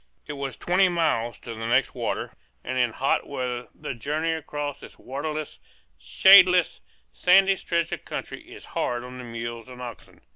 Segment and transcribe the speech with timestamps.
[0.25, 2.31] It was twenty miles to the next water,
[2.63, 5.59] and in hot weather the journey across this waterless,
[5.99, 6.79] shadeless,
[7.13, 10.21] sandy stretch of country is hard on the mules and oxen.